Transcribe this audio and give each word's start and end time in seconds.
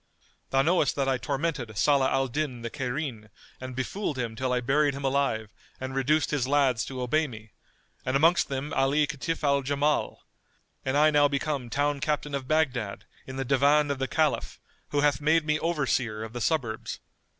Thou 0.49 0.63
knowest 0.63 0.95
that 0.95 1.07
I 1.07 1.19
tormented 1.19 1.77
Salah 1.77 2.09
al 2.09 2.27
Din 2.27 2.63
the 2.63 2.71
Cairene 2.71 3.29
and 3.59 3.75
befooled 3.75 4.17
him 4.17 4.35
till 4.35 4.51
I 4.51 4.59
buried 4.59 4.95
him 4.95 5.03
alive 5.03 5.53
and 5.79 5.93
reduced 5.93 6.31
his 6.31 6.47
lads 6.47 6.83
to 6.85 7.03
obey 7.03 7.27
me, 7.27 7.51
and 8.03 8.15
amongst 8.15 8.47
them 8.49 8.73
Ali 8.73 9.05
Kitf 9.05 9.43
al 9.43 9.61
Jamal; 9.61 10.25
and 10.83 10.97
I 10.97 11.09
am 11.09 11.13
now 11.13 11.27
become 11.27 11.69
town 11.69 11.99
captain 11.99 12.33
of 12.33 12.47
Baghdad 12.47 13.05
in 13.27 13.35
the 13.35 13.45
Divan 13.45 13.91
of 13.91 13.99
the 13.99 14.07
Caliph 14.07 14.59
who 14.89 15.01
hath 15.01 15.21
made 15.21 15.45
me 15.45 15.59
over 15.59 15.85
seer 15.85 16.23
of 16.23 16.33
the 16.33 16.41
suburbs. 16.41 16.99